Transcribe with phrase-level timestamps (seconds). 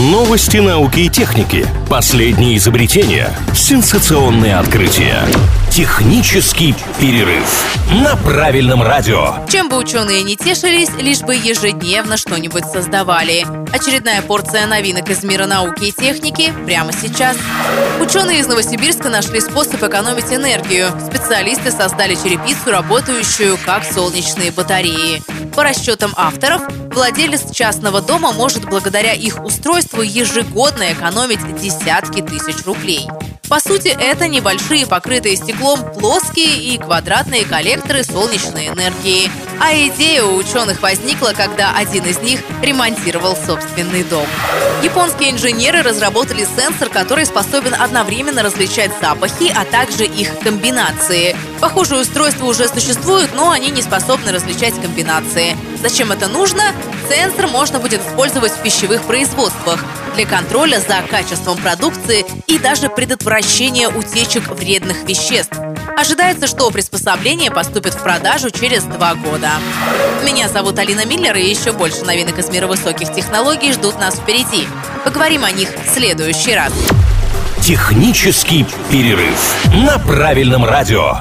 [0.00, 1.66] Новости науки и техники.
[1.90, 3.36] Последние изобретения.
[3.54, 5.26] Сенсационные открытия.
[5.70, 7.66] Технический перерыв
[8.02, 9.34] на правильном радио.
[9.50, 13.44] Чем бы ученые не тешились, лишь бы ежедневно что-нибудь создавали.
[13.74, 17.36] Очередная порция новинок из мира науки и техники прямо сейчас.
[18.00, 20.88] Ученые из Новосибирска нашли способ экономить энергию.
[21.08, 25.22] Специалисты создали черепицу, работающую как солнечные батареи.
[25.54, 26.62] По расчетам авторов,
[26.94, 33.08] владелец частного дома может благодаря их устройству ежегодно экономить десятки тысяч рублей.
[33.48, 39.30] По сути, это небольшие покрытые стеклом плоские и квадратные коллекторы солнечной энергии.
[39.62, 44.26] А идея у ученых возникла, когда один из них ремонтировал собственный дом.
[44.82, 51.36] Японские инженеры разработали сенсор, который способен одновременно различать запахи, а также их комбинации.
[51.60, 55.58] Похожие устройства уже существуют, но они не способны различать комбинации.
[55.82, 56.62] Зачем это нужно?
[57.10, 63.90] Сенсор можно будет использовать в пищевых производствах для контроля за качеством продукции и даже предотвращения
[63.90, 65.54] утечек вредных веществ.
[66.00, 69.50] Ожидается, что приспособление поступит в продажу через два года.
[70.24, 74.66] Меня зовут Алина Миллер, и еще больше новинок из мира высоких технологий ждут нас впереди.
[75.04, 76.72] Поговорим о них в следующий раз.
[77.60, 81.18] Технический перерыв на правильном радио.